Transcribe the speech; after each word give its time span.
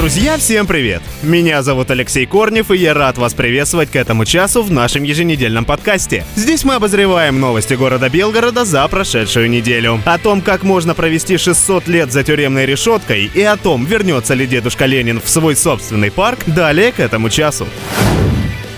Друзья, 0.00 0.38
всем 0.38 0.66
привет! 0.66 1.02
Меня 1.22 1.62
зовут 1.62 1.90
Алексей 1.90 2.24
Корнев, 2.24 2.70
и 2.70 2.76
я 2.78 2.94
рад 2.94 3.18
вас 3.18 3.34
приветствовать 3.34 3.90
к 3.90 3.96
этому 3.96 4.24
часу 4.24 4.62
в 4.62 4.70
нашем 4.70 5.02
еженедельном 5.02 5.66
подкасте. 5.66 6.24
Здесь 6.36 6.64
мы 6.64 6.76
обозреваем 6.76 7.38
новости 7.38 7.74
города 7.74 8.08
Белгорода 8.08 8.64
за 8.64 8.88
прошедшую 8.88 9.50
неделю. 9.50 10.00
О 10.06 10.16
том, 10.16 10.40
как 10.40 10.62
можно 10.62 10.94
провести 10.94 11.36
600 11.36 11.86
лет 11.88 12.12
за 12.12 12.24
тюремной 12.24 12.64
решеткой, 12.64 13.30
и 13.34 13.42
о 13.42 13.58
том, 13.58 13.84
вернется 13.84 14.32
ли 14.32 14.46
дедушка 14.46 14.86
Ленин 14.86 15.20
в 15.22 15.28
свой 15.28 15.54
собственный 15.54 16.10
парк, 16.10 16.44
далее 16.46 16.92
к 16.92 16.98
этому 16.98 17.28
часу. 17.28 17.68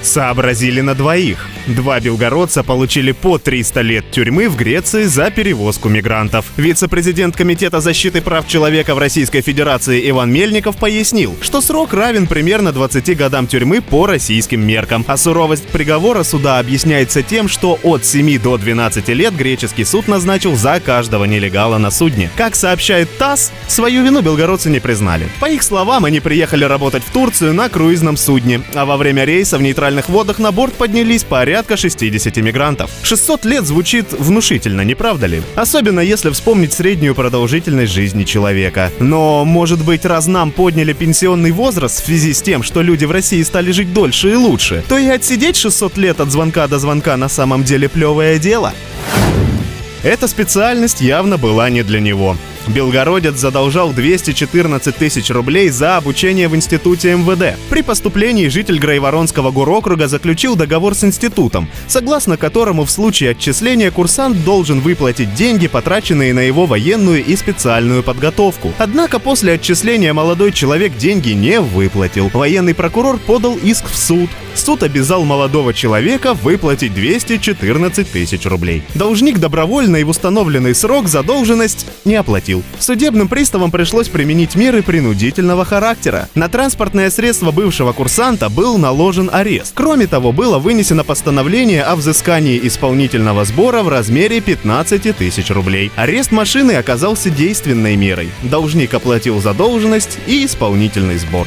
Сообразили 0.02 0.80
на 0.80 0.96
двоих. 0.96 1.46
Два 1.66 2.00
белгородца 2.00 2.64
получили 2.64 3.12
по 3.12 3.38
300 3.38 3.80
лет 3.82 4.10
тюрьмы 4.10 4.48
в 4.48 4.56
Греции 4.56 5.04
за 5.04 5.30
перевозку 5.30 5.88
мигрантов. 5.88 6.46
Вице-президент 6.56 7.36
Комитета 7.36 7.80
защиты 7.80 8.20
прав 8.20 8.48
человека 8.48 8.96
в 8.96 8.98
Российской 8.98 9.42
Федерации 9.42 10.10
Иван 10.10 10.32
Мельников 10.32 10.76
пояснил, 10.76 11.36
что 11.40 11.60
срок 11.60 11.94
равен 11.94 12.26
примерно 12.26 12.72
20 12.72 13.16
годам 13.16 13.46
тюрьмы 13.46 13.80
по 13.80 14.06
российским 14.06 14.60
меркам. 14.66 15.04
А 15.06 15.16
суровость 15.16 15.68
приговора 15.68 16.24
суда 16.24 16.58
объясняется 16.58 17.22
тем, 17.22 17.46
что 17.46 17.78
от 17.84 18.04
7 18.04 18.40
до 18.40 18.58
12 18.58 19.08
лет 19.10 19.36
греческий 19.36 19.84
суд 19.84 20.08
назначил 20.08 20.56
за 20.56 20.80
каждого 20.80 21.26
нелегала 21.26 21.78
на 21.78 21.92
судне. 21.92 22.28
Как 22.36 22.56
сообщает 22.56 23.08
ТАСС, 23.18 23.52
свою 23.68 24.02
вину 24.02 24.20
белгородцы 24.20 24.68
не 24.68 24.80
признали. 24.80 25.28
По 25.38 25.46
их 25.46 25.62
словам, 25.62 26.06
они 26.06 26.18
приехали 26.18 26.64
работать 26.64 27.04
в 27.04 27.12
Турцию 27.12 27.54
на 27.54 27.68
круизном 27.68 28.16
судне, 28.16 28.62
а 28.74 28.84
во 28.84 28.96
время 28.96 29.24
рейса 29.24 29.58
в 29.58 29.62
нейтральных 29.62 30.08
водах 30.08 30.40
на 30.40 30.50
борт 30.50 30.72
поднялись 30.74 31.22
порядка 31.22 31.51
порядка 31.52 31.76
60 31.76 32.34
мигрантов. 32.38 32.90
600 33.02 33.44
лет 33.44 33.66
звучит 33.66 34.06
внушительно, 34.12 34.80
не 34.80 34.94
правда 34.94 35.26
ли? 35.26 35.42
Особенно 35.54 36.00
если 36.00 36.30
вспомнить 36.30 36.72
среднюю 36.72 37.14
продолжительность 37.14 37.92
жизни 37.92 38.24
человека. 38.24 38.90
Но, 39.00 39.44
может 39.44 39.84
быть, 39.84 40.06
раз 40.06 40.26
нам 40.26 40.50
подняли 40.50 40.94
пенсионный 40.94 41.50
возраст 41.50 42.00
в 42.00 42.06
связи 42.06 42.32
с 42.32 42.40
тем, 42.40 42.62
что 42.62 42.80
люди 42.80 43.04
в 43.04 43.10
России 43.10 43.42
стали 43.42 43.70
жить 43.70 43.92
дольше 43.92 44.30
и 44.30 44.34
лучше, 44.34 44.82
то 44.88 44.96
и 44.96 45.06
отсидеть 45.08 45.56
600 45.56 45.98
лет 45.98 46.20
от 46.20 46.30
звонка 46.30 46.66
до 46.68 46.78
звонка 46.78 47.18
на 47.18 47.28
самом 47.28 47.64
деле 47.64 47.86
плевое 47.90 48.38
дело. 48.38 48.72
Эта 50.02 50.28
специальность 50.28 51.02
явно 51.02 51.36
была 51.36 51.68
не 51.68 51.82
для 51.82 52.00
него. 52.00 52.38
Белгородец 52.68 53.36
задолжал 53.36 53.92
214 53.92 54.96
тысяч 54.96 55.30
рублей 55.30 55.68
за 55.68 55.96
обучение 55.96 56.48
в 56.48 56.54
институте 56.54 57.14
МВД. 57.14 57.58
При 57.68 57.82
поступлении 57.82 58.48
житель 58.48 58.78
Грайворонского 58.78 59.50
горокруга 59.50 60.06
заключил 60.06 60.54
договор 60.54 60.94
с 60.94 61.04
институтом, 61.04 61.68
согласно 61.88 62.36
которому 62.36 62.84
в 62.84 62.90
случае 62.90 63.30
отчисления 63.30 63.90
курсант 63.90 64.44
должен 64.44 64.80
выплатить 64.80 65.34
деньги, 65.34 65.66
потраченные 65.66 66.32
на 66.32 66.40
его 66.40 66.66
военную 66.66 67.24
и 67.24 67.34
специальную 67.36 68.02
подготовку. 68.02 68.72
Однако 68.78 69.18
после 69.18 69.54
отчисления 69.54 70.14
молодой 70.14 70.52
человек 70.52 70.96
деньги 70.96 71.30
не 71.30 71.60
выплатил. 71.60 72.30
Военный 72.32 72.74
прокурор 72.74 73.18
подал 73.18 73.56
иск 73.56 73.88
в 73.88 73.96
суд. 73.96 74.30
Суд 74.54 74.82
обязал 74.82 75.24
молодого 75.24 75.74
человека 75.74 76.34
выплатить 76.34 76.94
214 76.94 78.10
тысяч 78.10 78.46
рублей. 78.46 78.82
Должник 78.94 79.38
добровольно 79.38 79.96
и 79.96 80.04
в 80.04 80.10
установленный 80.10 80.74
срок 80.74 81.08
задолженность 81.08 81.86
не 82.04 82.14
оплатил 82.14 82.51
оплатил. 82.52 82.62
Судебным 82.78 83.28
приставам 83.28 83.70
пришлось 83.70 84.08
применить 84.08 84.56
меры 84.56 84.82
принудительного 84.82 85.64
характера. 85.64 86.28
На 86.34 86.48
транспортное 86.48 87.10
средство 87.10 87.50
бывшего 87.50 87.92
курсанта 87.92 88.48
был 88.48 88.78
наложен 88.78 89.30
арест. 89.32 89.72
Кроме 89.74 90.06
того, 90.06 90.32
было 90.32 90.58
вынесено 90.58 91.04
постановление 91.04 91.82
о 91.82 91.96
взыскании 91.96 92.60
исполнительного 92.62 93.44
сбора 93.44 93.82
в 93.82 93.88
размере 93.88 94.40
15 94.40 95.16
тысяч 95.16 95.50
рублей. 95.50 95.90
Арест 95.96 96.32
машины 96.32 96.72
оказался 96.72 97.30
действенной 97.30 97.96
мерой. 97.96 98.30
Должник 98.42 98.94
оплатил 98.94 99.40
задолженность 99.40 100.18
и 100.26 100.44
исполнительный 100.44 101.18
сбор. 101.18 101.46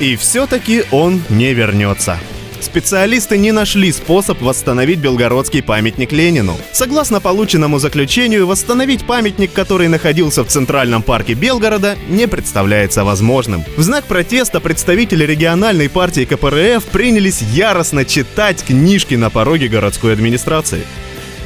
И 0.00 0.16
все-таки 0.16 0.84
он 0.90 1.22
не 1.28 1.52
вернется. 1.52 2.18
Специалисты 2.60 3.38
не 3.38 3.52
нашли 3.52 3.90
способ 3.90 4.40
восстановить 4.42 4.98
белгородский 4.98 5.62
памятник 5.62 6.12
Ленину. 6.12 6.56
Согласно 6.72 7.20
полученному 7.20 7.78
заключению, 7.78 8.46
восстановить 8.46 9.04
памятник, 9.04 9.52
который 9.52 9.88
находился 9.88 10.44
в 10.44 10.48
Центральном 10.48 11.02
парке 11.02 11.34
Белгорода, 11.34 11.96
не 12.08 12.28
представляется 12.28 13.02
возможным. 13.02 13.64
В 13.76 13.82
знак 13.82 14.04
протеста 14.04 14.60
представители 14.60 15.24
региональной 15.24 15.88
партии 15.88 16.24
КПРФ 16.24 16.84
принялись 16.84 17.40
яростно 17.40 18.04
читать 18.04 18.62
книжки 18.62 19.14
на 19.14 19.30
пороге 19.30 19.68
городской 19.68 20.12
администрации. 20.12 20.82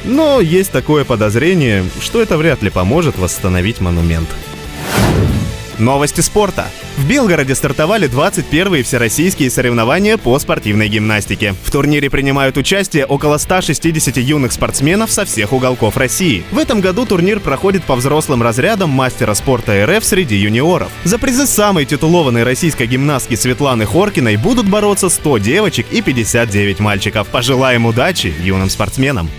Но 0.03 0.41
есть 0.41 0.71
такое 0.71 1.03
подозрение, 1.03 1.83
что 2.01 2.21
это 2.21 2.37
вряд 2.37 2.61
ли 2.61 2.69
поможет 2.69 3.17
восстановить 3.17 3.81
монумент. 3.81 4.27
Новости 5.79 6.21
спорта. 6.21 6.67
В 6.97 7.05
Белгороде 7.07 7.53
стартовали 7.53 8.09
21-е 8.09 8.83
всероссийские 8.83 9.49
соревнования 9.49 10.17
по 10.17 10.39
спортивной 10.39 10.87
гимнастике. 10.87 11.53
В 11.63 11.71
турнире 11.71 12.09
принимают 12.09 12.55
участие 12.55 13.05
около 13.05 13.37
160 13.37 14.15
юных 14.17 14.53
спортсменов 14.53 15.11
со 15.11 15.25
всех 15.25 15.51
уголков 15.51 15.97
России. 15.97 16.45
В 16.51 16.57
этом 16.57 16.79
году 16.79 17.05
турнир 17.05 17.41
проходит 17.41 17.83
по 17.83 17.95
взрослым 17.95 18.41
разрядам 18.41 18.89
мастера 18.89 19.33
спорта 19.33 19.85
РФ 19.85 20.05
среди 20.05 20.37
юниоров. 20.37 20.89
За 21.03 21.17
призы 21.17 21.45
самой 21.45 21.85
титулованной 21.85 22.43
российской 22.43 22.87
гимнастки 22.87 23.35
Светланы 23.35 23.85
Хоркиной 23.85 24.37
будут 24.37 24.69
бороться 24.69 25.09
100 25.09 25.39
девочек 25.39 25.87
и 25.91 26.01
59 26.01 26.79
мальчиков. 26.79 27.27
Пожелаем 27.27 27.85
удачи 27.85 28.33
юным 28.41 28.69
спортсменам. 28.69 29.29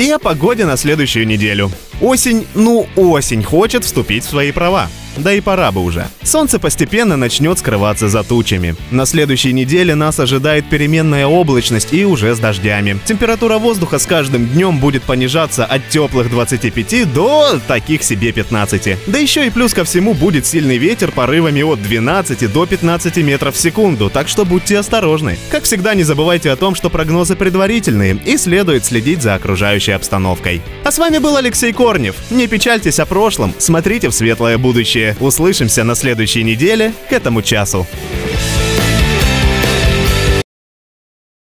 И 0.00 0.08
о 0.08 0.18
погоде 0.18 0.64
на 0.64 0.78
следующую 0.78 1.26
неделю. 1.26 1.70
Осень, 2.00 2.46
ну 2.54 2.86
осень, 2.96 3.42
хочет 3.42 3.84
вступить 3.84 4.24
в 4.24 4.30
свои 4.30 4.50
права. 4.50 4.88
Да 5.16 5.32
и 5.32 5.40
пора 5.40 5.72
бы 5.72 5.82
уже. 5.82 6.06
Солнце 6.22 6.58
постепенно 6.58 7.16
начнет 7.16 7.58
скрываться 7.58 8.08
за 8.08 8.22
тучами. 8.22 8.76
На 8.90 9.06
следующей 9.06 9.52
неделе 9.52 9.94
нас 9.94 10.20
ожидает 10.20 10.68
переменная 10.68 11.26
облачность 11.26 11.92
и 11.92 12.04
уже 12.04 12.34
с 12.34 12.38
дождями. 12.38 12.98
Температура 13.04 13.58
воздуха 13.58 13.98
с 13.98 14.06
каждым 14.06 14.46
днем 14.46 14.78
будет 14.78 15.02
понижаться 15.02 15.64
от 15.64 15.88
теплых 15.88 16.30
25 16.30 17.12
до 17.12 17.60
таких 17.66 18.02
себе 18.02 18.32
15. 18.32 18.98
Да 19.06 19.18
еще 19.18 19.46
и 19.46 19.50
плюс 19.50 19.74
ко 19.74 19.84
всему 19.84 20.14
будет 20.14 20.46
сильный 20.46 20.78
ветер 20.78 21.10
порывами 21.10 21.62
от 21.62 21.82
12 21.82 22.52
до 22.52 22.66
15 22.66 23.16
метров 23.18 23.54
в 23.54 23.60
секунду, 23.60 24.10
так 24.10 24.28
что 24.28 24.44
будьте 24.44 24.78
осторожны. 24.78 25.38
Как 25.50 25.64
всегда, 25.64 25.94
не 25.94 26.04
забывайте 26.04 26.50
о 26.50 26.56
том, 26.56 26.74
что 26.74 26.90
прогнозы 26.90 27.36
предварительные 27.36 28.20
и 28.24 28.36
следует 28.36 28.84
следить 28.84 29.22
за 29.22 29.34
окружающей 29.34 29.92
обстановкой. 29.92 30.62
А 30.84 30.92
с 30.92 30.98
вами 30.98 31.18
был 31.18 31.36
Алексей 31.36 31.72
Корнев. 31.72 32.16
Не 32.30 32.46
печальтесь 32.46 33.00
о 33.00 33.06
прошлом, 33.06 33.54
смотрите 33.58 34.08
в 34.08 34.14
светлое 34.14 34.58
будущее. 34.58 34.99
Услышимся 35.20 35.84
на 35.84 35.94
следующей 35.94 36.42
неделе 36.42 36.92
к 37.08 37.12
этому 37.12 37.42
часу. 37.42 37.86